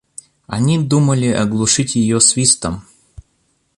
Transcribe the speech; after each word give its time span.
Они 0.47 0.83
думали 0.83 1.27
оглушить 1.27 1.93
её 1.95 2.19
свистом. 2.19 2.85